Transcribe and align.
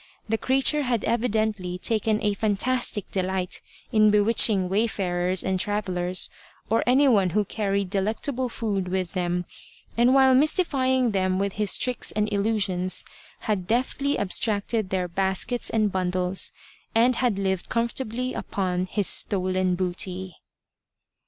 The 0.27 0.37
creature 0.39 0.81
had 0.81 1.03
evidently 1.03 1.77
taken 1.77 2.23
a 2.23 2.33
fantastic 2.33 3.11
delight 3.11 3.61
in 3.91 4.09
bewitching 4.09 4.67
wayfarers 4.67 5.43
and 5.43 5.59
travellers, 5.59 6.27
or 6.71 6.81
anyone 6.87 7.29
who 7.37 7.45
carried 7.45 7.91
delectable 7.91 8.49
food 8.49 8.87
with 8.87 9.13
them, 9.13 9.45
and 9.95 10.15
while 10.15 10.33
mystify 10.33 10.87
ing 10.87 11.11
them 11.11 11.37
with 11.37 11.53
his 11.53 11.77
tricks 11.77 12.11
and 12.11 12.33
illusions, 12.33 13.05
had 13.41 13.67
deftly 13.67 14.17
ab 14.17 14.29
stracted 14.33 14.89
their 14.89 15.07
baskets 15.07 15.69
and 15.69 15.91
bundles, 15.91 16.51
and 16.95 17.17
had 17.17 17.37
lived 17.37 17.69
comfortably 17.69 18.33
upon 18.33 18.87
his 18.87 19.05
stolen 19.05 19.75
booty. 19.75 20.33